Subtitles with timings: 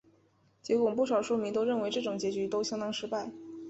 [0.63, 3.29] 结果不少书迷都认为这种结局相当失败。